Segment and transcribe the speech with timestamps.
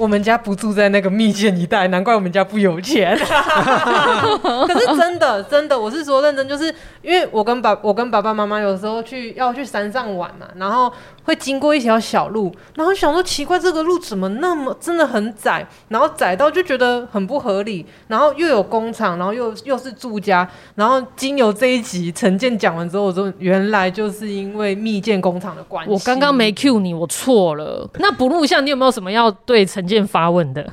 [0.00, 3.14] 我们家不住在那个蜜饯一带，难怪我们家不有钱。
[3.20, 10.90] 可是真的，真的，我是说认真，就是因为我跟爸，我跟爸爸妈妈有时候去要去山上玩嘛，然后
[11.24, 25.92] 会经过一条小路，然后想说奇怪，这个路怎么那么真的很窄，然后窄到就觉得很不合理，然后又有工厂，然后又又是住家，然后经由这一集陈建讲完之后，我说原来就是因为蜜饯工厂的关系。
[25.92, 27.86] 我刚刚没 cue 你，我错了。
[27.98, 30.66] 那不录像，你有没有什么要对陈建发问的？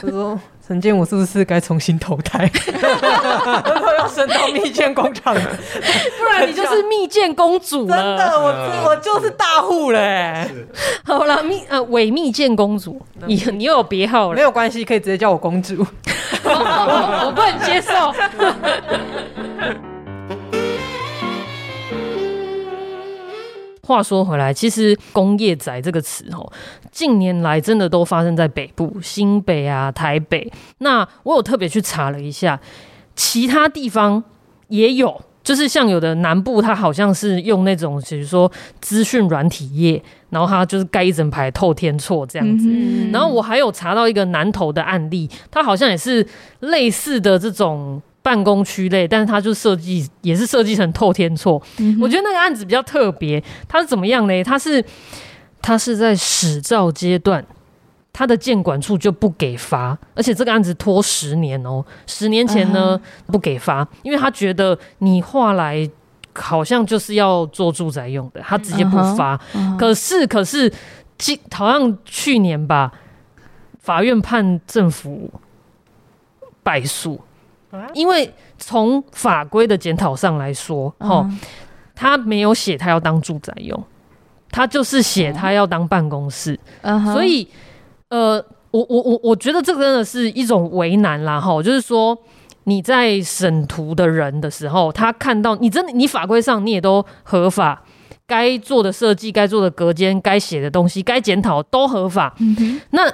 [0.00, 2.50] 他说：“陈建，我是不是该重新投胎？
[3.98, 7.96] 要升到蜜饯工厂，不然你就是蜜饯公主了。
[7.96, 8.46] 真的，我
[8.86, 10.48] 我就是大户嘞。
[11.04, 15.84] 好了，蜜呃伪蜜饯公主，你你又有别号了，没有关系，可以直接叫我公主。
[16.44, 17.92] 我我不能接受。”
[23.82, 26.52] 话说回来，其实“工业宅”这个词哦，
[26.90, 30.50] 近年来真的都发生在北部、新北啊、台北。
[30.78, 32.60] 那我有特别去查了一下，
[33.14, 34.22] 其他地方
[34.68, 42.66] 也有，就是像有的南部，它好像是用那种，比如说资讯软体业，然后它就是盖一整排透天错这样子。
[42.68, 46.26] 嗯、然后我还有查到一个南投的案例，它好像也是
[46.60, 48.02] 类似的这种。
[48.22, 51.60] 办公区类，但是它就设计也是设计成透天错。
[51.78, 54.44] 嗯、我觉得那个案子比较特别，它是怎么样呢？
[54.44, 54.84] 它是
[55.62, 57.44] 它是在始照阶段，
[58.12, 61.84] 他的建管处就不给发，而且这个案子拖十年哦。
[62.06, 63.32] 十年前呢、uh-huh.
[63.32, 65.88] 不给发，因为他觉得你画来
[66.34, 69.36] 好像就是要做住宅用的，他直接不发。
[69.36, 69.40] Uh-huh.
[69.54, 69.76] Uh-huh.
[69.76, 70.72] 可是可是
[71.18, 72.92] 今，好像去年吧，
[73.78, 75.30] 法院判政府
[76.62, 77.20] 败诉。
[77.94, 81.38] 因为从法规的检讨上来说，哈、嗯，
[81.94, 83.80] 他没有写他要当住宅用，
[84.50, 87.46] 他就是写他要当办公室，嗯、所以，
[88.08, 92.16] 呃，我我我我觉得这个真的是一种为难啦，哈，就是说
[92.64, 97.82] 你在审图的人的时候，他看到你真的，你法规上你也都合法，
[98.26, 103.10] 该做的设计、该做的隔间、该写的东西、该检讨都合法，嗯、那。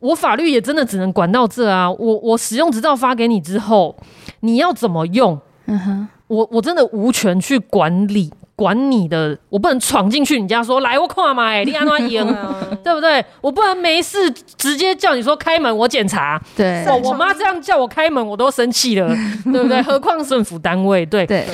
[0.00, 1.90] 我法律也真的只能管到这啊！
[1.90, 3.96] 我我使用执照发给你之后，
[4.40, 5.40] 你要怎么用？
[5.64, 12.24] 嗯哼，我我真的无权去管理管你的，我不能闯进去你家说来我看嘛，你安怎赢，
[12.82, 13.24] 对不对？
[13.40, 16.40] 我不能没事直接叫你说开门，我检查。
[16.56, 19.08] 对，我我妈这样叫我开门，我都生气了，
[19.44, 19.82] 对不对？
[19.82, 21.44] 何况政府单位，对对。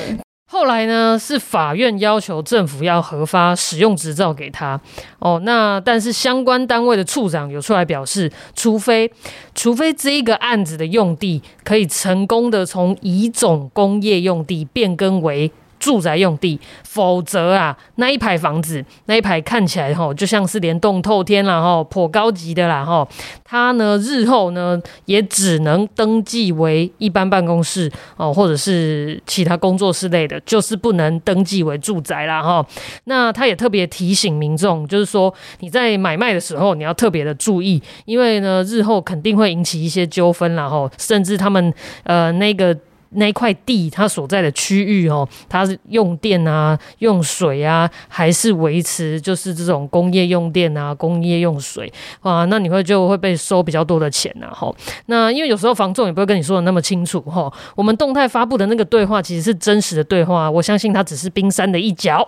[0.51, 4.77] 后来呢，是法院要求政府要核发使用执照给他
[5.19, 5.39] 哦。
[5.45, 9.09] 那但是相关单位的处长有出来表示，除非
[9.55, 15.49] 除非这一个案子的用地可以成功的从乙种工业用地变更为。
[15.81, 23.05] 住宅用地，否则啊，那一排房子，那一排看起来哈，就像是连栋透天了哈，颇高级的啦哈。
[23.43, 32.63] 它呢，日后呢，也只能登记为一般办公室哦，或者是其他工作室类的，就是不能登记为住宅啦哈。
[33.05, 42.77] 那他也特别提醒民众，就是说你在买卖的时候，你要特别的注意，因为呢，日后肯定会引起一些纠纷啦哈，甚至他们呃那个。
[43.11, 51.91] 那一块地它所在的区域哦，它是用电啊、用水啊，还是维持就是这种工业用电啊、工业用水
[52.21, 52.45] 啊？
[52.45, 54.73] 那你会就会被收比较多的钱呐，哈。
[55.07, 57.51] 那因为有时候房仲也不会跟你说的那么清楚哈。
[57.75, 62.27] 我们动态发布的那个对话其实是真实的对话，我相信它只是冰山的一角。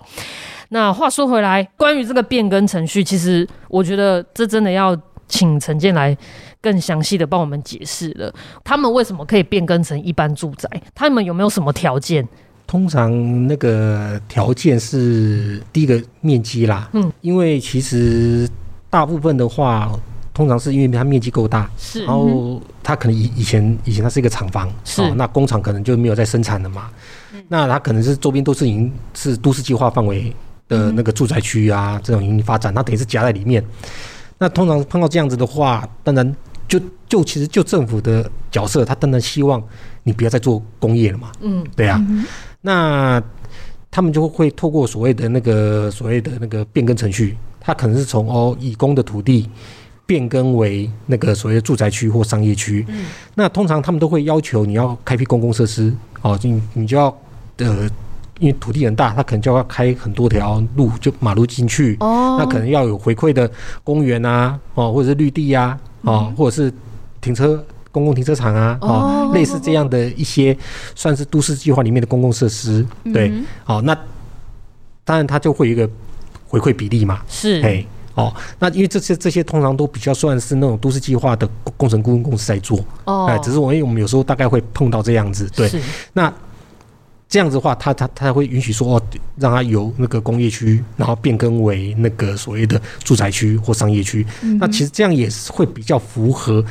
[0.70, 6.18] 那话说回来，关于这个变更程序，其实我觉得这真的要请陈建来。
[6.64, 10.70] 更详细的帮我们解释了，他们为什么可以变更成一般住宅？
[10.96, 12.26] 他们有没有什么条件？
[12.66, 13.12] 通常
[13.46, 18.50] 那个条件是第一个面积啦，嗯，因为其实
[18.90, 19.92] 大部分的话，
[20.34, 26.90] 通常是因为它面积够大，是，然后它可能以以前以前它是一个厂房，是，哦，那工厂可能就没有在生产了嘛，
[27.34, 30.34] 嗯，那它可能是周边都是已经是都市计划范围
[30.70, 33.62] 的那个住宅区啊，嗯，这种已经发展，它等于是夹在里面。
[34.38, 36.34] 那通常碰到这样子的话，当然。
[36.74, 39.62] 就就其实就政府的角色，他当然希望
[40.02, 41.32] 你不要再做工业了嘛。
[41.42, 42.04] 嗯，对啊。
[42.10, 42.26] 嗯、
[42.62, 43.22] 那
[43.92, 49.48] 他们就会透过所谓的那个所谓的那个变更程序，他可能是从哦乙工的土地
[50.08, 52.84] 变更为那个所谓的住宅区或商业区。
[52.90, 53.06] 嗯。
[53.36, 55.94] 那通常他们都会要求你要开辟公共设施
[56.24, 57.16] 哦，你你就要
[57.58, 57.88] 呃，
[58.44, 61.96] 因为土地很大，他可能就要开很多条路，就马路进去。
[62.02, 62.36] 哦。
[62.38, 63.50] 那可能要有回馈的
[63.84, 66.12] 公园啊，哦，或者是绿地呀、啊。
[66.12, 66.72] 哦，或者是
[67.22, 70.58] 停车公共停车场啊，哦，类似这样的一些
[70.96, 73.32] 算是都市计划里面的公共设施，对，
[73.64, 73.98] 好，那
[75.06, 75.90] 当然它就会有一个
[76.50, 77.86] 回馈比例嘛，是，哎，
[78.16, 81.48] 哦，那因为这些这些通常都比较算是那种都市计划的
[81.78, 82.78] 工程顾问公司在做。
[83.06, 85.50] 哦，哎，只是我因为我们有时候大概会碰到这样子。
[85.56, 85.72] 对，
[86.12, 86.34] 那
[87.34, 89.02] 这样子的话，他他他会允许说哦，
[89.38, 94.24] 让他由那个工业区，然后变更为那个所谓的住宅区或商业区。
[94.44, 96.64] 嗯、那其实这样也是会比较符合，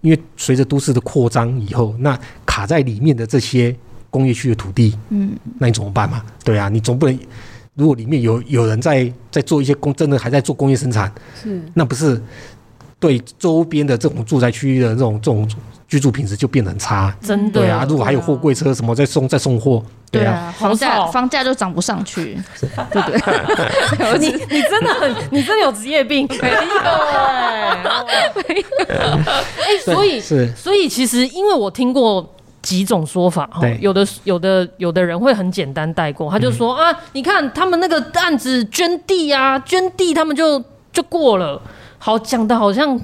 [0.00, 3.76] 因为随着都市的扩张以后，那卡在里面的这些
[4.08, 6.24] 工业区的土地，嗯，那你怎么办嘛？
[6.42, 7.18] 对啊，你总不能。
[7.74, 11.12] 如果里面有有人在在做一些工，真的还在做工业生产，
[11.42, 12.18] 是那不是
[12.98, 15.48] 对周边的这种住宅区域的这种这种
[15.86, 17.14] 居住品质就变得很差？
[17.20, 17.86] 真的对啊！
[17.88, 22.36] 如果还有货柜车什么在送在送货，对啊，房价房价就涨不上去，
[22.90, 24.18] 对不对？
[24.18, 26.26] 你你真的很你真的有职业病？
[26.42, 26.58] 没有
[28.08, 32.32] 哎，没有哎，所以是所以其实因为我听过。
[32.62, 40.60] 几种说法哈，有的有的有的人会很简单带过，他就说、嗯、啊，你看他们那个案子捐地啊，捐地他们就
[40.92, 41.62] 就过了，
[42.06, 42.96] 好讲的好像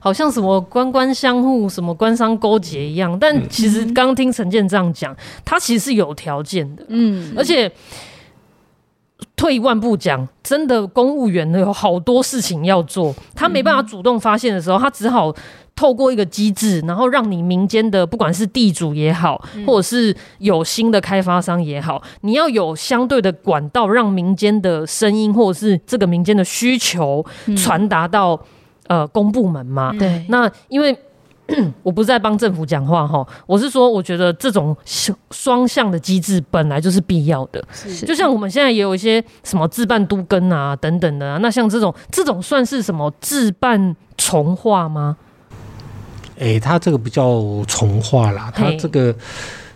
[0.00, 5.14] 好像什么官官相护，什么官商勾结一样，但其实刚听陈建这样讲，
[5.44, 7.70] 他其实是有条件的，嗯，而且
[9.38, 15.34] 退一万步讲，真的公务员呢有好多事情要做，他没办法主动发现的时候，他只好。
[15.78, 27.24] 透过一个机制，然后让你民间的不管是地主也好，或者是有新的开发商也好，你要有相对的管道，让民间的声音或者是这个民间的需求
[27.56, 28.36] 传达到
[28.88, 29.94] 呃公部门嘛。
[29.96, 30.98] 对，那因为
[31.82, 34.76] 我不是在帮政府讲话哈，我是说，我觉得这种
[35.30, 37.64] 双向的机制本来就是必要的。
[37.72, 45.16] 是，就像我们现在也有一些什么自办都更啊等等的啊，那像这种这种算是什么自办重化吗？
[46.38, 49.14] 哎、欸，它这个不叫重化啦，他这个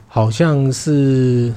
[0.07, 1.53] 好像是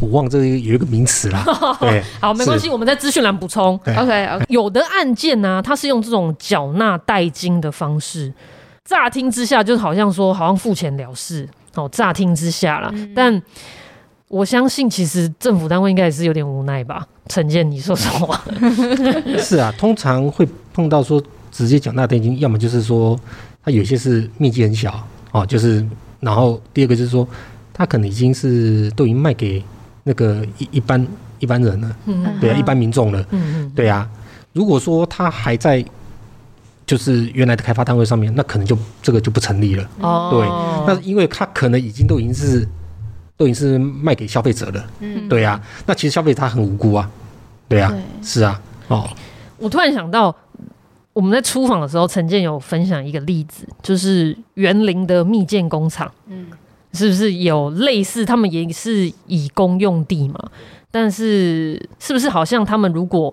[0.00, 1.44] 我忘了这个有一个名词啦。
[1.80, 3.78] 对，好，没关系，我们在资讯栏补充。
[3.84, 8.32] OK 有的案件呢、啊，它是用这种缴纳代金的方式，
[8.84, 12.90] 乍听之下就好像说好像付钱了事哦，乍听之下啦。
[12.92, 13.42] 嗯、但
[14.28, 17.06] 我相信，其实政府单位应该也是有点无奈吧？
[17.28, 18.40] 陈建，你说什么？
[19.38, 21.22] 是啊，通常会碰到说。
[21.50, 23.18] 直接缴纳代金，要么就是说，
[23.64, 25.02] 它有些是面积很小
[25.32, 25.84] 哦，就是，
[26.20, 27.26] 然后第二个就是说，
[27.72, 29.64] 它可能已经是都已经卖给
[30.08, 31.06] 那个一一般
[31.38, 34.08] 一般人了，嗯，对啊，一般民众了，嗯，对啊。
[34.54, 35.84] 如果说他还在
[36.86, 40.46] 就是原来的开发单位上面，那可能就这个就不成立了，哦，对，
[40.86, 42.66] 那因为他可能已经都已经是
[43.36, 47.10] 都已经是卖给消费者了，嗯，对啊，那其实消费者他很无辜啊，
[47.68, 48.00] 对啊，对。
[48.22, 48.58] 是啊，
[48.88, 49.08] 哦，
[49.58, 50.34] 我突然想到。
[51.14, 56.46] 我们在出访的时候，陈建有分享一个例子，就是园林的蜜饯工厂，嗯，
[56.92, 58.24] 是不是有类似？
[58.24, 60.38] 他们也是以公用地嘛，
[60.90, 63.32] 但是是不是好像他们如果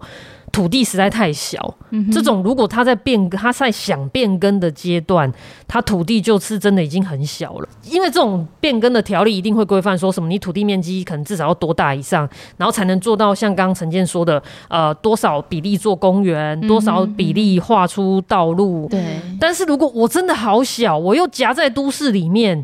[0.52, 5.30] 土地实在太小，嗯、这种如果他在变更，他在想变更的阶段，
[5.68, 7.68] 他土地就是真的已经很小了。
[7.84, 18.88] 因为这种变更的条例一定会规范说什么，你土地面积可能至少要多大以上，然后才能做到像刚刚陈建说的，呃，多少比例做公园，多少比例画出道路。
[18.90, 19.20] 对。
[19.38, 22.64] 但是如果我真的好小，我又夹在都市里面，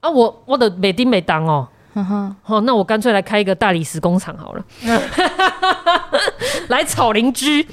[0.00, 1.68] 啊，我我的美丁美当哦。
[2.42, 4.64] 好、哦，那我干脆来开一个大理石工厂好了，
[6.68, 7.66] 来炒邻居，是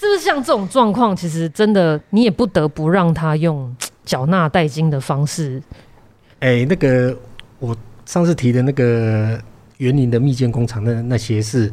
[0.00, 1.14] 不是像这种状况？
[1.14, 3.72] 其实真的，你也不得不让他用
[4.04, 5.62] 缴纳代金的方式。
[6.40, 7.16] 哎、欸，那个
[7.60, 9.40] 我上次提的那个
[9.76, 11.72] 园林的蜜饯工厂，那那些是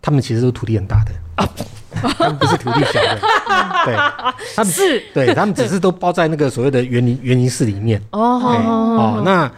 [0.00, 1.48] 他们其实都土地很大的啊，
[2.18, 3.20] 他们不是土地小的，
[3.84, 3.94] 对，
[4.56, 5.02] 他们是。
[5.14, 8.00] 对他们只是都包在那个所谓的园林园林市里面。
[8.10, 9.50] 哦、欸、哦，那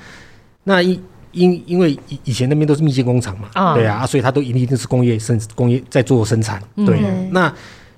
[0.64, 1.00] 那一。
[1.35, 3.75] 因因为以以前那边都是蜜饯工厂嘛，啊。
[3.75, 7.00] 对啊，所以它都一定是工业生工业在做生产，对。
[7.00, 7.52] 嗯、那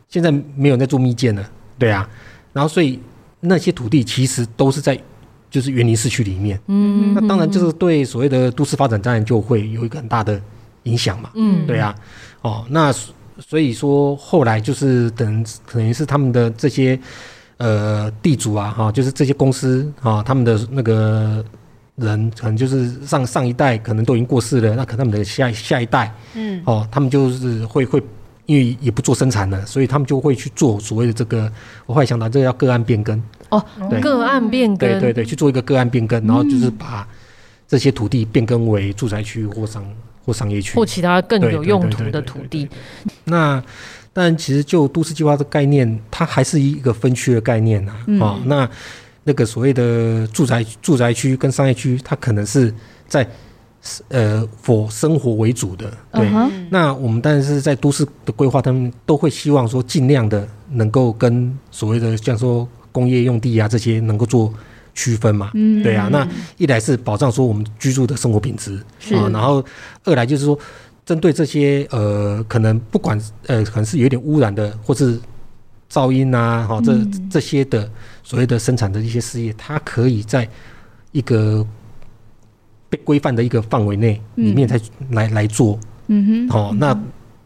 [0.09, 1.47] 现在没有在做蜜饯了，
[1.79, 2.09] 对啊。
[2.55, 2.99] 然后所以
[3.41, 4.99] 那些土地其实都是在
[5.51, 10.41] 就是园林市区里面，嗯，那当然就是对所谓的都市发展当然就会有一个很大的
[10.85, 11.95] 影响嘛，嗯，对啊。
[12.41, 12.91] 哦，那
[13.39, 16.99] 所以说后来就是等等于是他们的这些
[17.57, 21.45] 呃地主啊，哈，就是这些公司啊，他们的那个。
[21.99, 28.03] 人可能就是上上一代可能都已经过世了，那可能他们的下下一代，嗯，哦，他们就是会会
[28.45, 31.51] 因为也不做生产了，所以他们就会去做所谓的这个，
[31.87, 33.19] 我后来想到这个叫个案变更。
[33.49, 37.09] 哦，对，个案变更，对对对，去做一个个案变更，然后就是把
[37.67, 39.83] 这些土地变更为住宅区或商
[40.27, 42.69] 或商业区或其他更有用途的土地。
[43.25, 43.63] 那
[44.13, 48.69] 但其实就都市计划的概念，它还是一个分区的概念呐，啊，嗯哦，那。
[49.29, 52.73] 那个所谓的住宅住宅区跟商业区，它可能是
[53.09, 53.27] 在
[54.07, 56.29] 呃，for 生活为主的，对。
[56.29, 64.55] 嗯、那我们但是在都市的规划，他们都会希望说尽量的能够跟所谓的像说工业用地啊这些能够做
[64.97, 66.09] 区分嘛，嗯，对啊。
[66.11, 66.27] 那
[66.57, 68.77] 一来是保障说我们居住的生活品质
[69.15, 69.65] 啊，然后
[70.03, 70.59] 二来就是说
[71.05, 75.17] 针对这些呃可能不管呃可能是有点污染的或是
[75.89, 76.99] 噪音啊，哈、哦、这
[77.31, 77.89] 这些的
[78.25, 80.49] 所谓的生产的一些事业，它可以在
[81.13, 81.65] 一个。
[82.89, 85.77] 被规范的一个范围内里面才来、嗯、来做，
[86.07, 86.97] 嗯哼，好、哦，那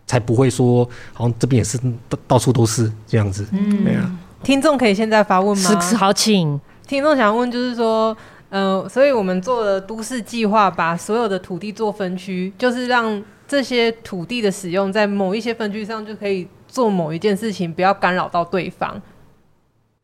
[0.07, 1.79] 才不会说好像这边也是
[2.11, 4.19] 到到处都是这样子，嗯，对啊。
[4.43, 5.81] 听众可以现在发问吗？
[5.81, 6.61] 是，好，请。
[6.91, 8.17] 听众想问就是说，
[8.49, 19.01] 呃，所以我们做了都市计划，把所有的土地做分区，就是让这些土地的使用在某一些分区上就可以做某一件事情，不要干扰到对方，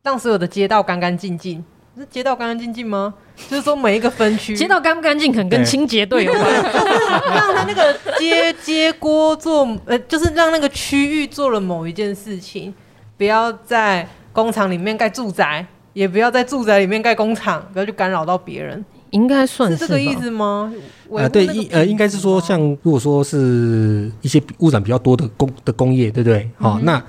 [0.03, 1.61] 让所有的街道干干净净。
[1.97, 3.13] 是街道干干净净吗？
[3.49, 6.53] 就是说每一个分区街道干不干净，可能跟清洁队有关。
[6.53, 12.73] 让他那个街 街锅做，呃，就是让那个区域做了某一件事情，
[13.17, 15.65] 不要在工厂里面盖住宅，
[15.97, 18.83] 也不要在住宅里面盖工厂，不要去干扰到别人。
[19.09, 20.71] 应该算是，是这个意思吗？
[21.09, 26.49] 呃，对，应呃，应该是说，像如果说是一些污染比较多的工的工业，对不对？
[26.57, 27.03] 好、嗯哦，那。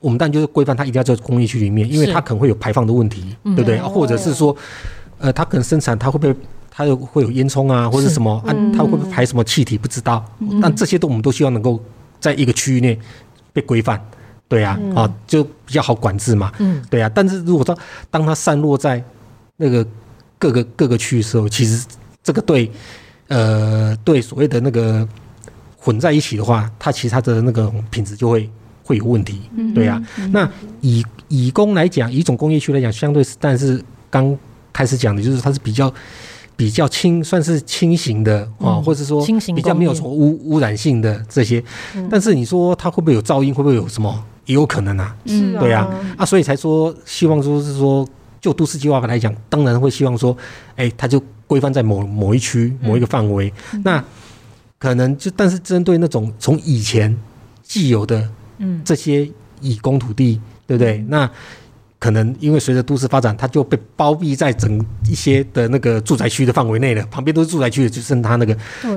[0.00, 3.78] 我们当然就是规范它一定要在工业区里面，因为它可能会有排放的问题，对不对？
[3.80, 4.56] 或者是说，
[5.18, 6.32] 呃，它可能生产它会不会
[6.70, 8.54] 它有会有烟囱啊，或者什么啊？
[8.72, 9.76] 它会不会排什么气体？
[9.76, 10.24] 不知道。
[10.62, 11.82] 但这些都我们都希望能够
[12.20, 12.96] 在一个区域内
[13.52, 14.00] 被规范，
[14.48, 16.52] 对啊，啊，就比较好管制嘛。
[16.58, 17.10] 嗯，对啊。
[17.14, 17.78] 但是如果说
[18.10, 19.02] 当它散落在
[19.56, 19.86] 那个
[20.38, 21.86] 各个各个区域的时候，其实
[22.22, 22.70] 这个对
[23.28, 25.06] 呃对所谓的那个
[25.78, 28.50] 混在一起的话，它其实它的那个品质就会。
[28.88, 29.42] 会有问题，
[29.74, 30.02] 对呀、啊。
[30.16, 30.50] 嗯嗯、那
[30.80, 34.34] 以以工来讲，以一种工业区来讲，相对是，但是刚
[34.72, 35.92] 开始讲的就是它是比较
[36.56, 39.22] 比较轻，算是轻型的啊，嗯、或者说
[39.54, 41.62] 比较没有什么污污染性的这些。
[41.96, 43.54] 嗯、但是你说它会不会有噪音？
[43.54, 44.24] 会不会有什么？
[44.48, 45.16] 也有可能啊。
[45.26, 46.16] 嗯，对呀、啊。
[46.18, 48.04] 啊，所以才说希望说是说，
[48.40, 50.36] 就都市计划来讲，当然会希望说，
[50.74, 53.52] 哎，它就规范在某某一区某一个范围。
[53.72, 54.04] 嗯、那
[54.78, 57.16] 可能就但是针对那种从以前
[57.62, 58.28] 既有的。
[58.60, 60.98] 嗯，这些以工土地，对不对？
[61.08, 61.30] 那
[62.00, 68.52] 可能因为随着都市发展，它就被包庇在整一些的那个住宅区的范围内了，旁边都是住宅区的，就剩它那个。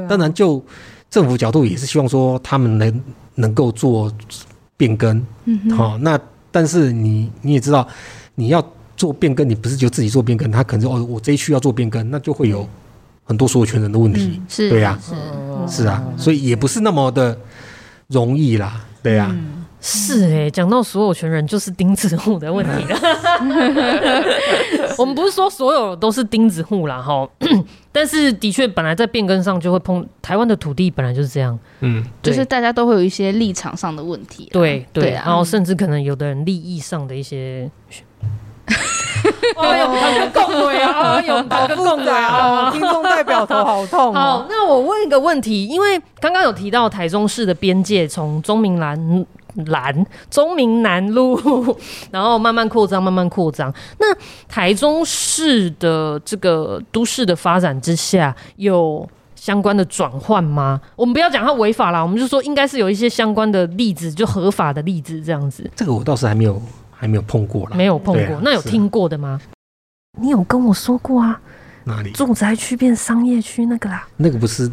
[0.10, 0.64] 当然，就
[1.12, 3.04] 政府角度也是希望说，他们能
[3.36, 4.12] 能够做
[4.82, 5.16] 变更。
[5.46, 5.78] 嗯哼。
[5.78, 6.20] 好，那
[6.50, 7.88] 但是你你也知道，
[8.34, 8.60] 你要
[8.98, 12.68] 做变更，你不是就自己做变更，他可能就哦，我这一区要做变更，那就会有
[13.24, 14.40] 很多所有权人的问题。
[14.40, 14.70] 嗯、是。
[14.72, 14.98] 对呀。
[15.00, 15.14] 是。
[15.68, 17.38] 是啊，所以也不是那么的
[18.08, 18.84] 容易啦。
[19.04, 23.00] 对呀、啊嗯，是哎、欸，讲到所有权人就是钉子户的问题了。
[24.98, 27.28] 我们不是说所有都是钉子户啦，哈，
[27.92, 37.70] 但是的确本来在变更上就会碰台湾的土地本来就是这样，嗯，就是大家都会有一些立场上的问题、啊，对对，然后甚至可能有的人利益上的一些。
[39.58, 42.72] 哎呦，他跟共伟啊， 哎呦，好复杂啊！
[42.72, 44.14] 听众代表头好痛。
[44.14, 48.98] 好，那我问一个问题，因为刚刚有提到台中市的边界从中明南
[49.56, 51.40] 南中明南路，
[52.12, 53.74] 然后慢慢扩张，慢慢扩张。
[54.00, 54.06] 那
[54.48, 60.80] 台中市的这个都市的发展之下，有相关的转换吗？
[60.96, 65.70] 我们不要讲它违法啦，我们就说应该是有一些相关的例子，就合法的例子这样子。
[65.76, 66.62] 这个我倒是还没有。
[66.94, 69.42] 还没有碰过了，没有碰过，啊、那有听过的吗？
[69.42, 71.42] 啊、你有跟我说过啊？
[71.84, 72.12] 哪里？
[72.12, 74.08] 住宅区变商业区那个啦？
[74.18, 74.72] 那个不是。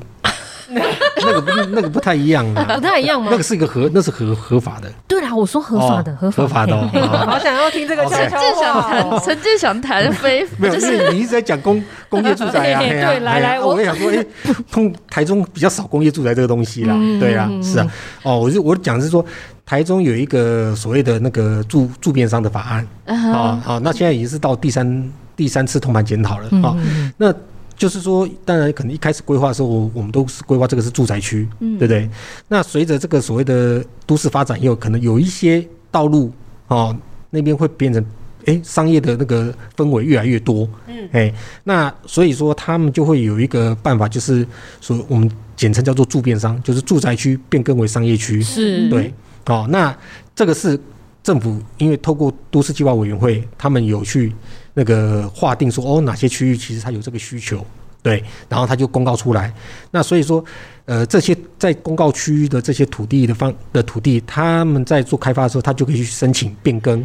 [1.17, 3.29] 那个不，那个不太一样啊，不太一样吗？
[3.31, 4.93] 那个是一个合，那是合合法的。
[5.07, 6.77] 对啦，我说合法的，合法的。
[7.27, 9.19] 好想要听这个悄悄话。
[9.21, 12.81] 曾经想谈非，没有，就是你一直在讲工 工业住宅啊。
[12.81, 14.25] 对，来来，我也想说，哎，
[14.71, 16.95] 通台中比较少工业住宅这个东西啦。
[17.19, 17.87] 对啊，是啊。
[18.23, 19.25] 哦，我就我讲是说，
[19.65, 22.87] 台中有一个所谓的那个住住变商的法案。
[23.33, 26.49] 好好，那现在已经是到第三第三次通盘检讨了。
[26.63, 26.77] 好，
[27.17, 27.35] 那。
[27.79, 32.11] 就是说，当然可能一开始规划的时候，我我们都是规划这个是住宅区，嗯、对不对？
[32.49, 36.33] 那随着这个所谓的都市发展，也有可能有一些道路
[36.67, 36.95] 哦，
[37.31, 38.05] 那边会变成
[38.47, 41.33] 哎商业的那个氛围越来越多，嗯，哎，
[41.63, 44.45] 那所以说他们就会有一个办法，就是
[44.81, 49.15] 说我们简称叫做住变商，就是住宅区变更为商业区，是，对，
[49.47, 49.97] 哦，那
[50.35, 50.77] 这个是
[51.23, 54.33] 政府因为透过都市计划委员会，他们有去。
[54.79, 57.67] 那个划定说哦，哪些区域其实它有这个需求，
[58.01, 59.53] 对，然后它就公告出来。
[59.91, 60.45] 那所以说，
[60.85, 67.05] 呃，这些在公告区域的这些土地的方的土地，他们在做开发的时候，他就可以去申请变更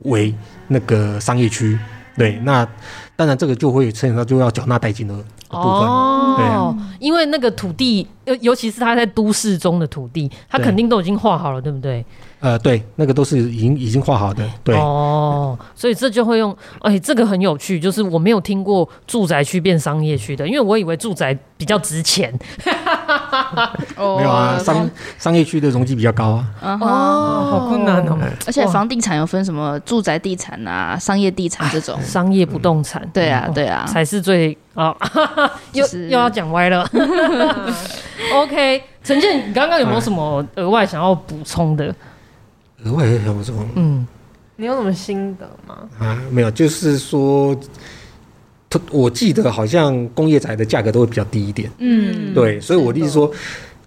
[0.00, 0.34] 为
[0.66, 1.78] 那个商业区。
[2.16, 2.66] 对，那
[3.16, 5.14] 当然这个就会牵扯到就要缴纳代金的。
[5.14, 5.60] 部分。
[5.60, 12.02] 哦，因为那个土地，尤尤其是他在都市中的土地，他肯定都已经画好了，对不对？
[12.40, 14.74] 呃，对，那个都是已经已经画好的，对。
[14.76, 22.32] 哦，所以这就会用，哎，这个很有趣，就是我没有听过住宅区变商业区的，因为我以为住宅比较值钱。
[23.96, 26.48] 哦，没有啊，商商业区的容积比较高啊。
[26.62, 28.18] 哦，好困难哦。
[28.46, 33.01] 而且房地产有分什么住宅地产啊、商业地产这种，商业不动产。
[33.12, 34.94] 对啊，对啊，才是最啊，
[35.72, 36.88] 又又要讲歪了。
[38.34, 41.94] OK，陈建，你刚刚有没有什么额外想要补充的？
[42.84, 44.06] 额外想补充，嗯，
[44.56, 45.88] 你有什么心得吗？
[45.98, 47.56] 啊，没有，就是说，
[48.90, 53.30] 我记得好像工业宅的价格都会比较低一点，嗯，对，所以我的意思说，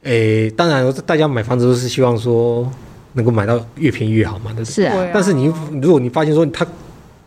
[0.03, 2.69] 诶、欸，当然大家买房子都是希望说
[3.13, 4.65] 能够买到越便宜越好嘛，对不对？
[4.65, 4.95] 是啊。
[5.13, 6.65] 但是你如果你发现说他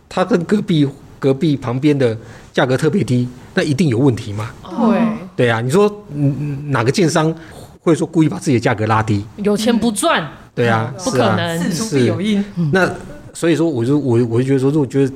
[0.08, 0.88] 他跟隔壁
[1.18, 2.16] 隔壁旁边的
[2.52, 4.50] 价格特别低，那一定有问题嘛？
[4.62, 5.00] 对，
[5.36, 5.60] 对啊。
[5.60, 7.34] 你说嗯哪个建商
[7.80, 9.24] 会说故意把自己的价格拉低？
[9.36, 10.28] 有钱不赚。
[10.54, 12.44] 对啊，不可能，事出必有因。
[12.72, 12.92] 那
[13.32, 15.12] 所以说，我就我我就觉得说，如果觉得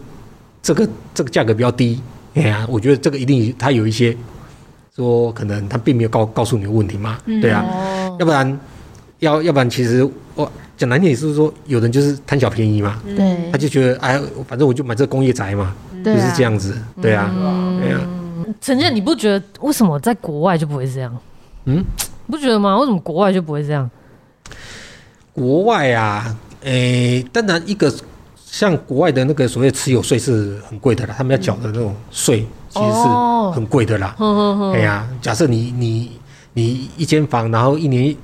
[0.62, 2.00] 这个这个价格比较低，
[2.34, 4.16] 哎呀，我觉得这个一定它有一些
[4.94, 7.64] 说可能他并没有告告诉你的问题嘛，对啊，
[8.20, 8.60] 要不然
[9.18, 17.30] 要要不然其实我讲难听也是说，有人就是贪小便宜嘛，对，他就觉得哎，反正我就买这个工业宅嘛，就是这样子，对啊，
[17.80, 18.00] 对啊。
[18.60, 21.16] 陈建，你不觉得为什么在国外就不会这样？
[21.64, 21.84] 嗯，
[22.28, 22.78] 不觉得吗？
[22.78, 23.88] 为什么国外就不会这样？
[25.32, 27.92] 国外啊，诶、欸，当然一个
[28.36, 33.08] 像国外的那个所谓持有税是很贵的啦，他们要缴的那种税其实是
[33.54, 34.14] 很贵的啦。
[34.74, 36.12] 哎呀，假设你你
[36.52, 38.14] 你一间房，然后一年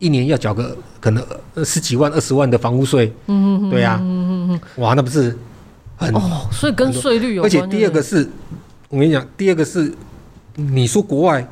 [0.00, 1.24] 一年要缴个可能
[1.64, 4.02] 十几万、二十万的房屋税，嗯对呀、啊，
[4.78, 5.36] 哇，那不是
[5.98, 6.48] 很哦？
[6.50, 7.46] 所以跟税率有关。
[7.46, 8.26] 而且第二个是，
[8.88, 9.92] 我跟你讲，第二个是
[10.54, 11.46] 你说国外。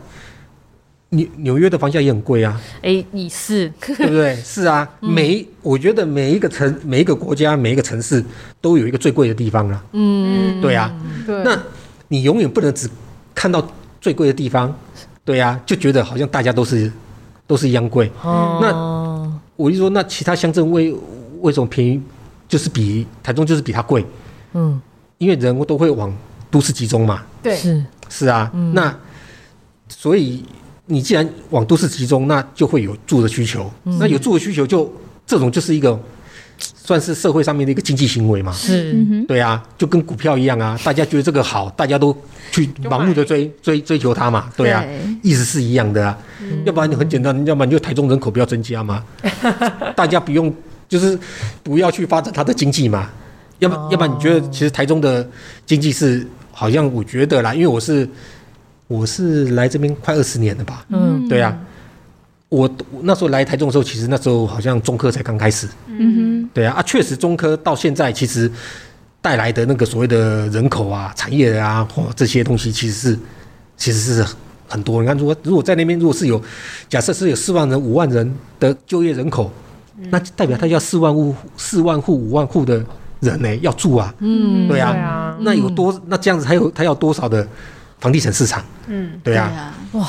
[1.10, 2.60] 纽纽约的房价也很贵啊！
[2.78, 4.34] 哎、欸，你是对不对？
[4.44, 8.22] 是啊，每、嗯、我觉得每一个城、每一个国家、每一个城市
[8.60, 9.84] 都有一个最贵的地方啊。
[9.92, 10.92] 嗯，对啊。
[11.24, 11.44] 对。
[11.44, 11.56] 那
[12.08, 12.90] 你永远不能只
[13.32, 13.64] 看到
[14.00, 14.76] 最贵的地方，
[15.24, 16.90] 对啊，就觉得好像大家都是
[17.46, 18.10] 都是一样贵。
[18.22, 18.58] 哦。
[18.60, 20.92] 那我就说，那其他乡镇为
[21.40, 22.02] 为什么便宜？
[22.48, 24.04] 就是比台中就是比它贵。
[24.56, 24.80] 嗯。
[25.18, 26.12] 因为人都会往
[26.50, 27.22] 都市集中嘛。
[27.42, 27.54] 对。
[27.54, 28.50] 是是啊。
[28.54, 28.92] 嗯、那
[29.88, 30.44] 所以。
[30.88, 33.68] 你既然往都市集中，那就会有住的需求。
[33.86, 34.92] 嗯、那有住的需求就，就
[35.26, 35.98] 这种就是一个
[36.56, 38.52] 算是社会上面的一个经济行为嘛。
[38.52, 38.94] 是，
[39.26, 42.16] 对啊，就跟股票一样啊，大家觉得这个好，大家都
[42.52, 44.48] 去盲目的追追追求它嘛。
[44.56, 46.16] 对啊，对意思是一样的啊。
[46.40, 49.02] 嗯、要不然你很简单，要不然就台中人口不要增加嘛，
[49.96, 50.54] 大家不用
[50.88, 51.18] 就是
[51.64, 53.10] 不要去发展它的经济嘛。
[53.58, 55.28] 要不要不然你觉得其实台中的
[55.64, 58.08] 经济是好像我觉得啦，因为我是。
[58.88, 60.86] 我是来这边快二十年了吧？
[60.90, 61.58] 嗯，对啊，
[62.48, 62.70] 我
[63.02, 65.66] 那时候来台中的时候，其实那时候好像中科才刚开始。
[65.88, 66.14] 嗯
[66.44, 68.48] 哼，对啊，啊，确实中科到现在其实
[69.20, 73.18] 带来的那个所谓的人口啊、产业啊，或这些东西，其实是
[73.76, 74.24] 其实是
[74.68, 75.02] 很多。
[75.02, 76.40] 你看，如果如果在那边如果是有
[76.88, 79.50] 假设是有四万人、五万人的就业人口，
[80.10, 82.86] 那代表他要四万户、四万户、五万户的
[83.20, 84.14] 人呢要住啊。
[84.18, 87.46] 嗯，对啊，那有多那这样子还有他要多少的？
[87.98, 90.06] 房地产市场，嗯，对啊，哇，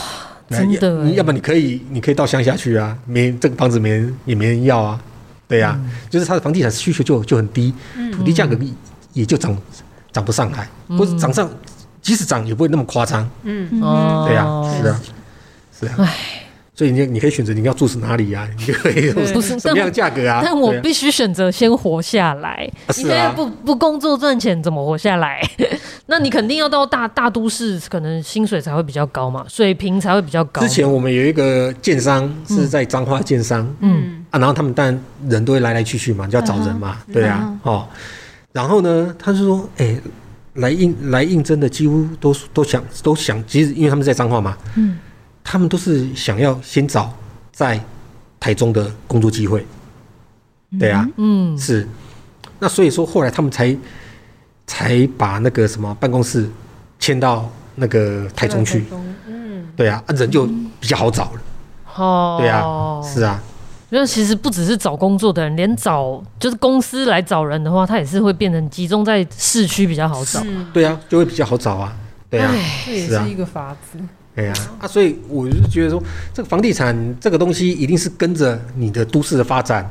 [0.50, 5.00] 真的，你要么你可以，你可以到乡下去啊，没这个房子没人也没人要啊，
[5.48, 7.74] 对呀，就是他的房地产需求就就很低，
[8.12, 8.58] 土地价格
[9.14, 9.58] 也就涨
[10.12, 10.68] 涨不上来，
[10.98, 11.50] 或者涨上，
[12.02, 13.70] 即使涨也不会那么夸张，嗯，
[14.28, 14.46] 对呀，
[14.82, 15.02] 是啊，
[15.80, 16.37] 是啊，唉。
[16.78, 18.48] 所以你你可以选择你要住是哪里啊？
[18.56, 20.42] 你就可以不是什么样价格啊？
[20.46, 25.42] 但我必须选择先活下来，你现在不不工作赚钱怎么活下来？
[26.06, 30.62] 那你肯定要到大大都市，可能薪水才会比较高嘛，水平才会比较高。
[30.62, 37.88] 之前我们有一个建商是在彰化建商，嗯啊，然后他们当然人都会来来去去嘛，就要找人嘛，对啊，哦，
[38.52, 39.98] 然后呢，他就说，哎，
[40.54, 45.00] 来应来应征的几乎都都想都想，其实因为他们在彰化嘛，嗯。
[45.50, 47.10] 他们都是想要先找
[47.54, 47.80] 在
[48.38, 49.66] 台中的工作机会，
[50.78, 51.88] 对啊，嗯，是，
[52.60, 53.74] 那所以说后来他们才
[54.66, 56.50] 才把那个什么办公室
[57.00, 58.84] 迁到那个台中去，
[59.26, 60.46] 嗯，对啊，人就
[60.82, 61.42] 比较好找了，
[61.96, 62.62] 哦，对啊，
[63.02, 63.42] 是啊，
[63.90, 71.96] 因为其实不只是找工作的人，连找就是公司来找人的话，他也是会变成集中在市区比较好找，对啊，就会比较好找啊，
[72.30, 72.54] 对啊，
[72.86, 73.98] 这也是一个法子。
[74.38, 79.90] 对呀，啊，所以我就觉得说，这个房地产这个东西一定是跟着你的都市的发展，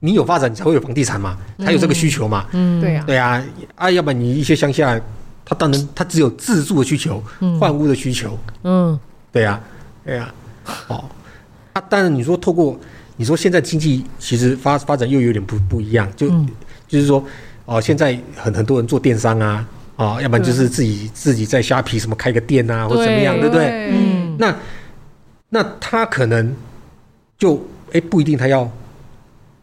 [0.00, 2.46] 你有发展，你才会有房地产嘛，才有这个需求嘛。
[2.52, 3.44] 嗯，对呀，对呀，
[3.74, 4.98] 啊，要不然你一些乡下
[5.44, 7.22] 他当然他只有自住的需求，
[7.60, 8.38] 换屋的需求。
[8.62, 8.98] 嗯，
[9.30, 9.60] 对呀，
[10.02, 10.32] 对呀，
[10.88, 11.04] 哦，
[11.74, 12.80] 啊，当然你说透过
[13.18, 16.30] 你说现在经济其实发发展又有点不不一样，就
[16.88, 17.22] 就是说
[17.66, 19.66] 哦，现在很很多人做电商啊，
[19.96, 23.90] 啊，要不然就是自己自己在虾皮什么开个店啊，或者怎么样，对不对？
[23.92, 24.56] 嗯，那
[25.48, 26.54] 那他可能
[27.38, 28.70] 就哎不一定他要，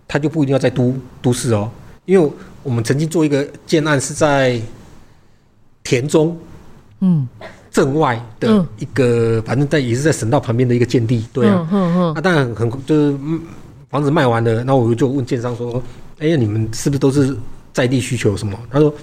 [0.08, 1.70] 他就不一定要在都都市哦，
[2.06, 2.32] 因为
[2.64, 4.62] 我们曾经做一个建案是在。
[5.84, 6.38] 田中，
[7.00, 7.28] 嗯，
[7.72, 13.18] 镇外的一个，嗯、反正在也是在省道旁边的一个建地，对啊，嗯嗯嗯、啊，当然很就是
[13.90, 15.82] 房子卖完了，那我就问建商说，
[16.20, 17.36] 哎、呀，你们是不是都是
[17.74, 18.56] 在地需求什么？
[18.70, 18.94] 他说，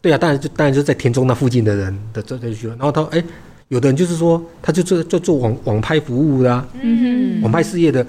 [0.00, 2.68] 对啊，当然就当然就在田中那附近的人的这这需求。
[2.70, 3.24] 然后他说，哎、欸，
[3.68, 8.04] 有的人就是说，他就做就做网网拍服务啦，啊，嗯哼，网拍事业的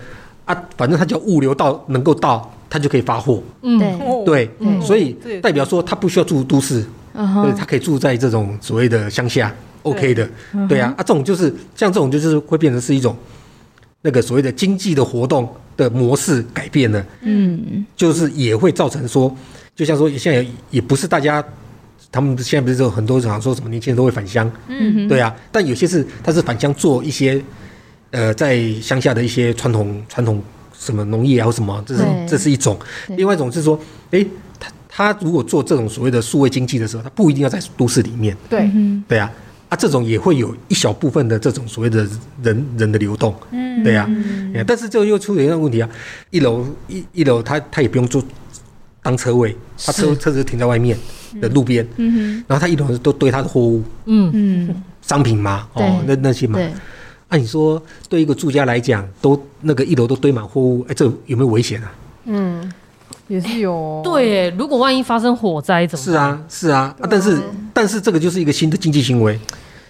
[0.45, 3.77] 啊，反正他只要物流到能够到，他就可以发货，嗯，
[4.25, 6.85] 对，对，所以代表说他不需要住都市。
[7.13, 10.25] 对，他可以住在这种所谓的乡下，OK 的，
[10.69, 13.13] 对啊，啊，这种就是像这种就是会变成是一种
[14.01, 19.35] 那个所谓的经济的活动的模式改变了，嗯，就是也会造成说，
[19.75, 21.43] 就像说现在也不是大家，
[22.11, 27.41] 他们现在不是说很多常说什么年轻人都会返乡，嗯，对啊，但有些是他是返乡做一些
[28.11, 30.41] 呃在乡下的一些传统传统
[30.77, 32.77] 什么农业啊或什么，这是这是一种，
[33.15, 33.79] 另外一种是说，
[34.11, 34.25] 哎。
[34.59, 38.37] 他他如果做这种所谓的数位经济的时候，他不一定要在都市里面。
[38.47, 38.69] 对，
[39.07, 39.31] 对啊，
[39.69, 42.07] 啊，这种也会有一小部分的这种所谓的
[42.43, 43.33] 人人的流动。
[43.49, 44.07] 嗯，对啊，
[44.67, 45.89] 但是这又出现一个问题啊，
[46.29, 48.23] 一楼一一楼他他也不用做
[49.01, 50.97] 当车位，他车车子停在外面
[51.41, 51.87] 的路边。
[51.97, 53.83] 嗯，然后他一楼都堆他的货物。
[54.05, 56.59] 嗯嗯，商品嘛，哦，那那些嘛。
[57.29, 61.91] 按你说对一个住家来讲，都那个一楼都堆满货物，哎，这有没有危险啊？
[62.25, 62.71] 嗯。
[63.27, 66.03] 也是有对，如果万一发生火灾怎么？
[66.03, 67.39] 是啊，是啊，啊，但是
[67.73, 69.39] 但是这个就是一个新的经济行为，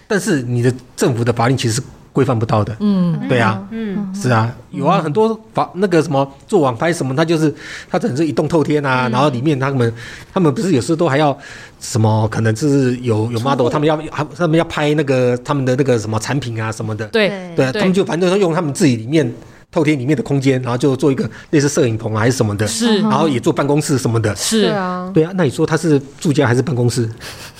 [0.06, 2.76] 但是你的政府的法令其实是规范不到的。
[2.80, 7.52] 嗯，对啊，嗯，是啊，有啊，很多房那个什么做网拍什么，他就是
[7.90, 9.92] 他整是一栋透天啊，然后里面他们
[10.32, 11.36] 他们不是有时候都还要
[11.80, 13.96] 什么，可能就是有有 model，他们要
[14.36, 17.06] 他们要拍那个他们的那个什么产品啊什么的。
[17.06, 17.30] 对。
[17.56, 19.32] 对，他们就反正都用他们自己里面。
[19.74, 24.64] 透天里面的空间，然后就做一个类似摄影棚啊，还是什么的，是，然后也做办公室什么的，是。
[24.64, 27.08] 啊，对啊，那你说他是住家还是办公室？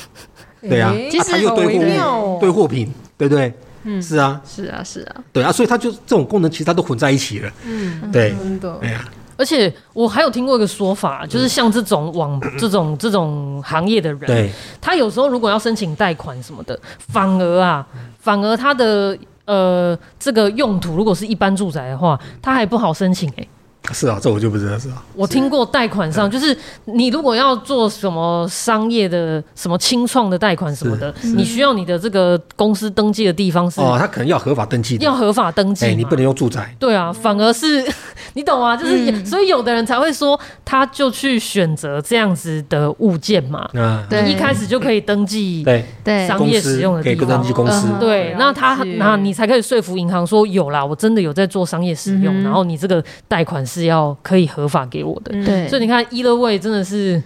[0.60, 3.50] 对啊，其实他又堆货堆货品，对不对？
[3.84, 17.86] 嗯，是啊，是啊，是啊，对啊，所以他就这种功能其实他都混在一起了，嗯，对，真的，哎呀，而且我还有听过一个说法，就是像这种网这种这种行业的人，对，他有时候如果要申请贷款什么的，反而啊，
[18.18, 19.16] 反而他的。
[19.44, 23.46] 呃，这个用途如果是一般住宅的话，他还不好申请哎。
[23.92, 25.02] 是啊，这我就不知道是啊。
[25.14, 36.74] 我听过贷款上，就是你如果要做什么商业的、什么清创的贷款什么的，你需要你的这个公司登记的地方是哦，他可能要合法登记，要合法登记，哎你不能用住宅。
[36.78, 37.84] 对啊，反而是
[38.34, 43.68] 你懂啊，就是所以有的人才会说，他就去选择这样子的物件嘛。
[43.74, 45.84] 啊，对，一开始就可以登记对。
[46.04, 46.26] 对。
[46.26, 47.88] 商业使用的地方，登记公司。
[47.98, 57.22] 对，那他那你才可以说服银行说有啦，我真的有在做商业使用，然后你这个贷款是要可以合法给我的，对，所以你看，Eitherway 真的是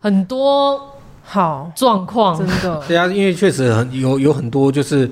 [0.00, 0.80] 很多
[1.22, 2.82] 好状况，真的。
[2.88, 5.10] 对啊，因为确实很有有很多，就是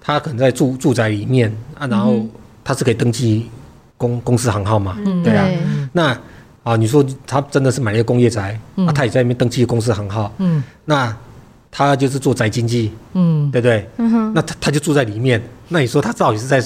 [0.00, 2.24] 他可能在住住宅里面啊，然后
[2.64, 3.50] 他是可以登记
[3.98, 5.46] 公公司行号嘛，对啊。
[5.92, 6.18] 那
[6.62, 11.14] 啊，你说他真的是买了一个工业宅，啊，他也在那边登记公司行号，嗯，那。
[11.74, 13.88] 他就是做宅经济，嗯，对不对？
[13.96, 16.62] 嗯哼，那他他就住在里面，那你说他到底是在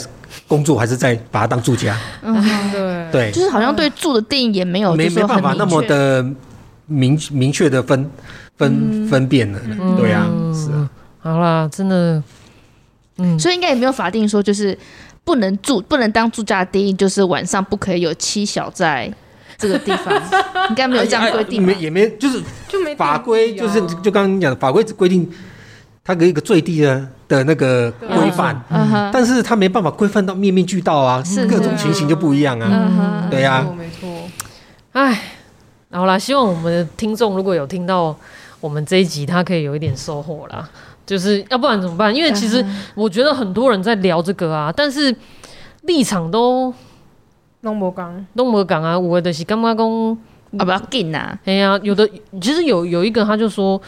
[0.46, 1.98] 工作还是在把它当住家？
[2.22, 2.96] 嗯，对。
[3.12, 6.24] 对，就是好像对住的定义也没有，没没办法那么的
[6.86, 8.10] 明明确的分
[8.56, 9.60] 分分辨了，
[9.96, 12.22] 对呀，是啊，好啦，真的，
[13.18, 14.76] 嗯，所以应该也没有法定说就是
[15.24, 19.12] 不能住不能当住家的定义，就是晚上不可以有妻小在。
[19.58, 20.14] 这个地方
[20.68, 25.26] 应该没有这样规定，没也没就是就没法规，就是就刚刚你讲的法规只规定
[26.04, 28.60] 它给一个最低的的那个规范，
[29.12, 34.08] 但是他没办法规范到面面俱到啊，各种情形就不一样啊，对呀，没错。
[34.92, 35.20] 哎，
[35.90, 38.16] 好啦，希望我们的听众如果有听到
[38.60, 40.68] 我们这一集，他可以有一点收获啦。
[41.04, 42.14] 就是要不然怎么办？
[42.14, 45.14] 因为其实我觉得很多人在聊这个啊，但是
[45.82, 46.72] 立场都。
[47.62, 48.96] 弄不讲，弄不讲啊！
[48.96, 50.18] 我的就是感觉讲
[50.56, 51.36] 啊，不要紧呐。
[51.44, 52.08] 哎呀，有的
[52.40, 53.80] 其实有有一个，他就说，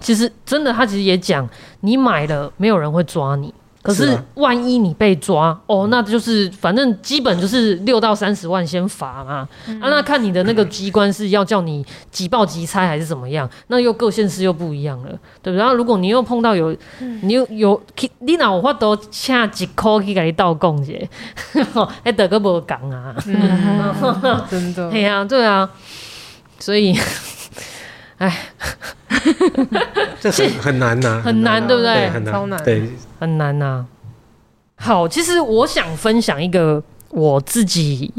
[0.00, 1.48] 其实真的，他其实也讲，
[1.80, 3.52] 你买了，没有人会抓你。
[3.82, 9.48] 可是万一你被抓哦，那就是反正基本就是六到三十万先罚嘛。
[9.66, 13.48] 嗯、啊，那看你的那个机关是要叫你即报即拆还是怎么样？
[13.68, 15.08] 那又各县市又不一样了，
[15.42, 15.56] 对不对？
[15.56, 17.82] 然后如果你又碰到有，嗯、你又有
[18.18, 21.08] 你哪有法度请几箍去给你倒供去，
[22.04, 23.14] 还得个无讲啊？
[23.26, 25.70] 嗯、 真的，对啊，对啊，
[26.58, 26.94] 所以。
[28.20, 28.38] 哎，
[30.20, 32.10] 这很很难呐，很难，对不对？
[32.10, 32.82] 很难，超难，对，
[33.18, 33.86] 很难呐。
[34.76, 38.12] 好，其实我想分享一个我自己，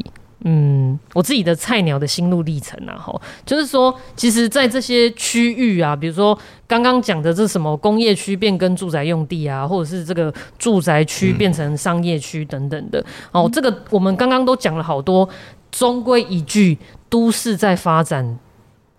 [0.43, 6.35] 嗯，我自己的菜鸟的心路历程啊，哈，就是说，其实，在这些区域啊，比如说
[6.67, 15.29] 刚刚讲的这什么工业区变更住宅用地啊，或者是这个住宅区变成商业区等等的，哦，这个我们刚刚都讲了好多，
[15.69, 18.39] 终归一句，都市在发展。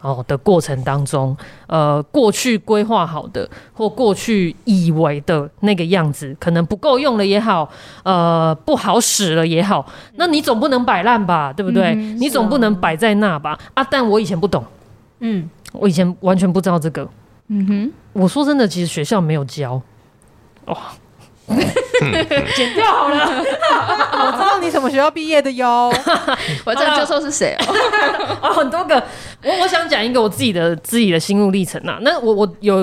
[0.02, 1.34] 哦的过程当中，
[1.66, 7.68] 呃，过去规划好的或过去以为的那个样子，可能不够用了也好，
[8.02, 9.86] 呃，不好使了也好，
[10.16, 11.92] 那你总不能摆烂吧，对不对？
[11.94, 13.58] 嗯、你总不能摆在那吧？
[13.74, 14.62] 啊，但我以前不懂，
[15.20, 17.08] 嗯，我以前完全不知道这个，
[17.48, 19.80] 嗯哼，我说真的，其实学校没有教，
[20.66, 20.76] 哦。
[22.56, 23.16] 剪掉好了，
[24.26, 25.92] 我知道你什么学校毕业的哟。
[26.64, 27.74] 我知道教授是谁哦。
[28.40, 29.02] 啊，很多个。
[29.44, 31.98] 我我想讲一个我自己的自己的心路历程啊。
[32.02, 32.76] 那我我有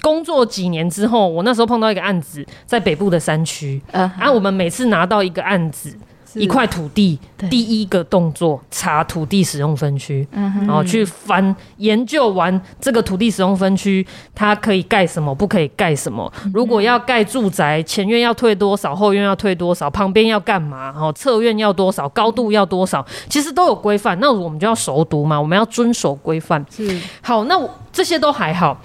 [0.00, 3.82] 工作几年之后，我那时候碰到一个案子，在北部的山区。
[3.92, 5.96] 嗯，然后我们每次拿到一个案子。
[6.34, 7.18] 一块土地，
[7.48, 16.32] 第一个动作查土地使用分区，然后去翻研究完这个土地使用分区，它可以盖什么，不可以盖什么。
[16.52, 20.86] 如果要盖住宅，前院要退多少，后院要退多少，旁边要干嘛？
[20.86, 24.18] 然后侧院要多少，高度要多少，其实都有规范。
[24.20, 26.64] 那我们就要熟读嘛，我们要遵守规范。
[26.70, 27.56] 是好，那
[27.92, 28.80] 这些都还好。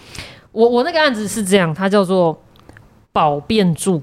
[0.52, 2.40] 我我那个案子是这样，它叫做
[3.12, 4.02] 保变住。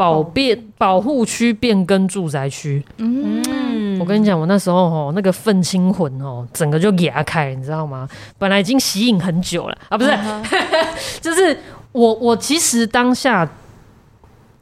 [0.00, 8.08] 保变保护区变更住宅区，嗯，我跟你讲，我那时候哦，那个愤青魂哦，整个就牙开，你知道吗？
[8.38, 9.76] 本来已经吸引很久了。
[9.90, 10.42] 啊，不是，嗯、
[11.20, 11.54] 就是
[11.92, 13.46] 我我其实当下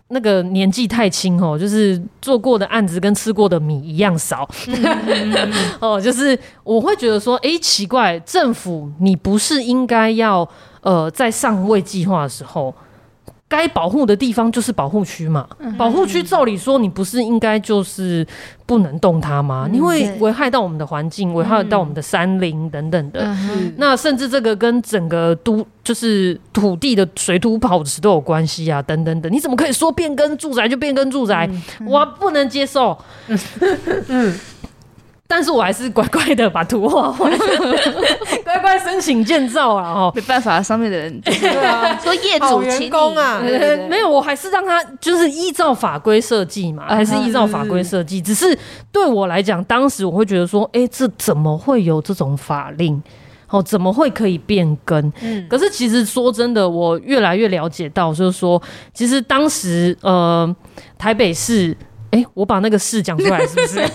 [0.09, 10.49] 那个年纪太轻哦，就是做过的案子跟吃过的米一样少，嗯、 哦，就是我会觉得说，哎、欸，奇怪，政府你不是应该要
[10.81, 12.75] 呃在上位计划的时候。
[13.49, 18.27] 该保护的地方就是保护区嘛，嗯、保护区照理说你不是应该就是
[18.67, 19.65] 不能动它吗？
[19.67, 23.21] 嗯、你会危害到我们的环境，危害到我们的山林等等的。
[23.25, 29.33] 嗯、那甚至这个跟整个都就是土地的水土保持都有关系啊，等等等。
[29.33, 31.49] 你怎么可以说变更住宅就变更住宅？
[31.87, 32.99] 我不能接受。
[34.09, 34.39] 嗯。
[35.31, 37.39] 但是我还是乖乖的把图画完，
[38.45, 39.93] 乖乖申请建造啊！
[39.93, 43.39] 哦，没办法，上面的人对啊，说业主员工啊，
[43.91, 48.23] 没有，我还是让他就是依照法规设计嘛，还是依照法规设计。
[48.23, 48.59] 只是
[48.91, 53.03] 对我来讲，当时我会觉得说，哎、欸，这怎么会有这种法令？
[53.51, 55.13] 哦，怎么会可以变更？
[55.21, 58.61] 嗯，可是其实说真的，我越来越了解到，就是说，
[58.95, 60.57] 其实当时呃，
[60.97, 61.77] 台北市。
[62.11, 63.81] 哎、欸，我把那个市讲出来是不是？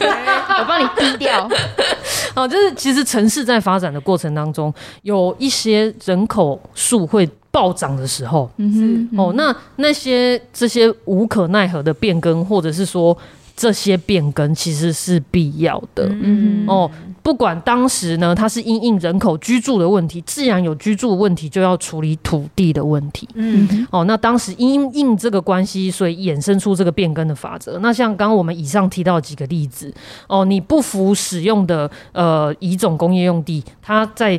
[0.60, 1.50] 我帮你低调。
[2.36, 8.50] 哦，就是其实城市在发展的过程当中，有一些人口数会暴涨的时候。
[8.58, 9.18] 嗯哼。
[9.18, 13.18] 哦，那那些这些无可奈何的变更，或者是说
[13.56, 16.08] 这些变更，其实是必要的。
[16.10, 16.74] 嗯哼。
[16.74, 16.92] 哦。
[17.24, 23.28] 不管当时呢，它是因应人口居住的问题，自然有居住的问题，就要处理土地的问题。
[23.34, 27.80] 嗯，哦，那当时因应这个关系，所以衍生出这个变更的法则。
[27.80, 29.92] 那像刚刚我们以上提到几个例子，
[30.28, 34.38] 哦，你不符使用的呃乙种工业用地，它在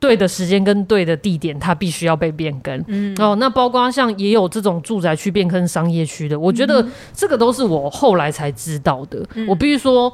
[0.00, 2.84] 对的时间跟对的地点，它必须要被变更。
[2.88, 9.24] 嗯，哦，那包括像也有这种住宅区变更商业区的，我觉得这个都是我后来才知道的。
[9.34, 10.12] 嗯，我必须说。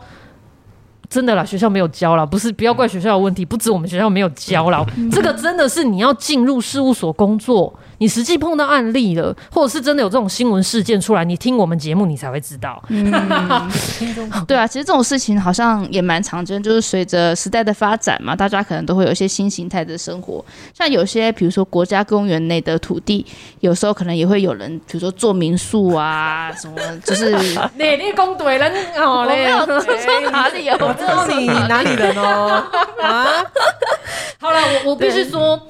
[1.15, 7.73] 真的啦，学校没有教啦，不是，不要怪学校的问题，不止我们学校没有教啦，这个真的是你要进入事务所工作。
[7.99, 12.83] 你实际碰到案例了，或者是真的有这种新闻事件出来，你听我们节目，你才会知道。
[12.89, 13.11] 嗯、
[14.47, 20.45] 对啊，其实这种事情好像也蛮常见，就是随着时代的发展嘛，大家可能都会有一些新形态的生活。
[20.73, 23.25] 像有些，比如说国家公园内的土地，
[23.61, 27.35] 有时候可能也会有人，比如说做民宿啊， 什么就是。
[27.79, 29.81] 你你公对人，哦，没有说
[30.31, 32.63] 哪里有，我知道你哪里人哦。
[33.01, 33.27] 啊，
[34.41, 35.61] 好了，我我必须说。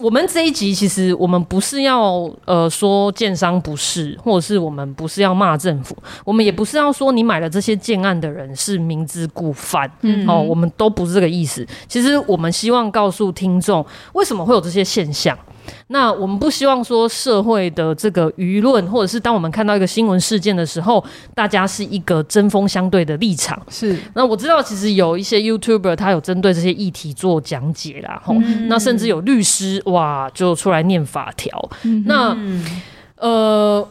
[0.00, 11.66] 我们这一集其实我们不是要呃说建商不是，或者是我们不是要骂政府，我们也不是要说你买了这些建案的人是明知故犯，嗯，哦，我们都不是这个意思。
[11.86, 13.84] 其实我们希望告诉听众，
[14.14, 15.38] 为什么会有这些现象？
[15.88, 21.04] 那我们不希望说社会的这个舆论，或者是当我们看到一个新闻事件的时候，
[21.34, 23.60] 大家是一个针锋相对的立场。
[23.68, 23.96] 是。
[24.14, 28.68] 那我知道，其实有一些 YouTuber 他有针对这些议题做讲解啦，吼、嗯。
[28.68, 31.70] 那甚至有律师哇，就出来念法条。
[31.82, 32.36] 嗯、那
[33.16, 33.86] 呃。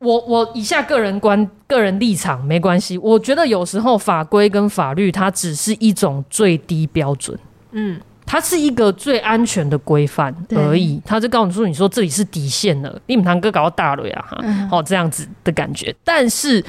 [0.00, 2.98] 我我以下个人观、个人立场没关系。
[2.98, 7.38] 我觉得有时候法规跟法律它只是一种最低标准，
[7.72, 11.00] 嗯，它是一个最安全的规范而已。
[11.04, 14.38] 它就告诉你说，这里是底线了，你们堂哥搞到大了呀，哈，
[14.70, 15.94] 好这样子的感觉。
[16.04, 16.64] 但是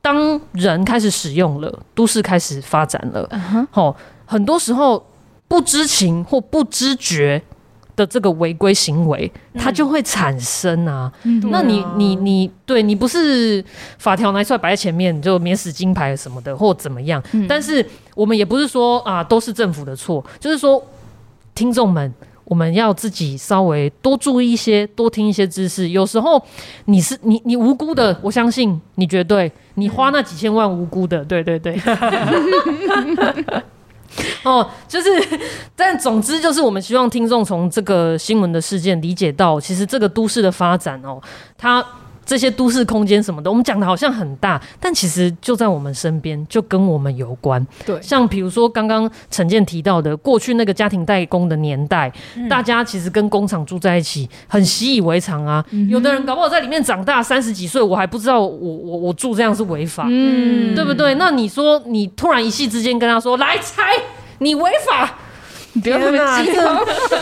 [0.00, 3.28] 当人开始使用了，都市开始发展了，
[3.70, 5.04] 好，很多时候
[5.48, 7.42] 不知情或不知觉。
[7.94, 11.12] 的这个违规行为，它就会产生啊。
[11.24, 13.62] 嗯、那你你你，对你不是
[13.98, 17.22] 法条拿出来摆在前面就免死金牌什么的，或怎么样？
[17.32, 20.24] 嗯、但是我们也不是说啊，都是政府的错。
[20.40, 20.82] 就是说，
[21.54, 22.12] 听众们，
[22.44, 25.90] 我们要自己稍微多注意一些，多听一些知识。
[25.90, 26.42] 有时候
[26.86, 31.78] 你是你你无辜的，我相信你绝对你花那几千万无辜的，对对对。
[34.44, 35.08] 哦，就是，
[35.76, 41.20] 但总之就是，我们希望听众从这个新闻的事件理解到，其实这个都市的发展哦，
[41.56, 41.84] 它
[42.24, 47.64] 这些都市空间什么的，我们讲的好像很大，但其实就在我们身边，就跟我们有关。
[47.84, 55.64] 对，像比如说刚刚陈建提到的，过去那个家庭代工的年代，嗯、大家其实跟工厂住在一起，很习以为常啊。
[55.70, 61.16] 嗯、有的人搞不好在里面长大三十几岁，我还不知道我我我住这样是违法，嗯，对不对？
[61.16, 63.82] 那你说你突然一气之间跟他说来拆。
[64.42, 65.14] 你违法！
[65.74, 66.62] 你不要那么激动！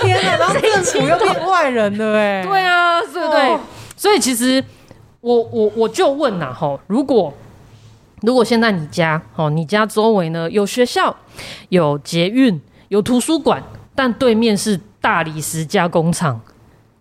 [0.02, 2.42] 天哪，然后政府又变外人了哎！
[2.42, 3.48] 对啊，对不对？
[3.48, 3.60] 哦、
[3.96, 4.64] 所以其实
[5.20, 7.32] 我我我就问呐，吼，如果
[8.22, 11.14] 如果现在你家哦，你家周围呢有学校、
[11.68, 13.62] 有捷运、有图书馆，
[13.94, 16.40] 但对面是大理石加工厂，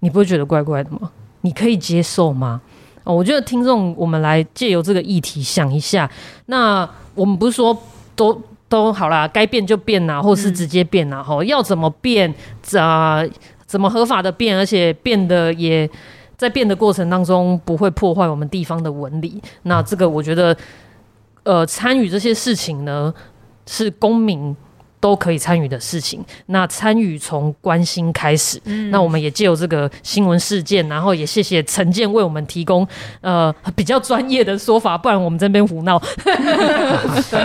[0.02, 1.10] 你不会觉得怪怪的吗？
[1.42, 2.62] 你可以接受吗？
[3.06, 6.08] 哦，我觉得听众，我们来借由这个议题想一下。
[6.46, 7.76] 那我们不是说
[8.16, 8.40] 都。
[8.70, 12.34] 都好啦，该变就变啦，或是直接变啦，吼、嗯，要怎么变？
[12.78, 13.30] 啊、呃，
[13.66, 14.56] 怎么合法的变？
[14.56, 15.90] 而且变的也
[16.38, 19.42] 在变的过程当中不会破坏我们地方的纹理。
[19.64, 20.56] 那这个我觉得，
[21.44, 23.14] 呃，参与这些事情呢，
[23.66, 24.56] 是公民。
[25.00, 28.60] 都可以参与的事情，那参与从关心开始。
[28.66, 32.88] 嗯、那我们也借由这个新闻事件，然后也谢谢陈建为我们提供
[33.22, 36.02] 呃比较专业的说法，不然我们这边胡闹。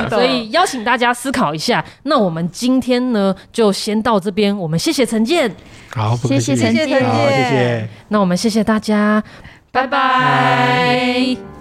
[0.09, 1.85] 所以邀请大家思考一下。
[2.05, 4.57] 那我们今天呢，就先到这边。
[4.57, 5.51] 我们谢谢陈建，
[5.91, 7.89] 好，谢谢陈建，好，谢谢。
[8.09, 9.23] 那我们谢谢大家，
[9.71, 9.89] 拜拜。
[9.89, 11.54] 拜拜。